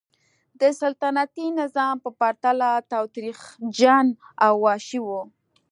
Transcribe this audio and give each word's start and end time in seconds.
د 0.59 0.61
سلطنتي 0.81 1.47
نظام 1.61 1.95
په 2.03 2.09
پرتله 2.19 2.69
تاوتریخجن 2.91 4.07
او 4.45 4.53
وحشي 4.65 4.99
و. 5.05 5.09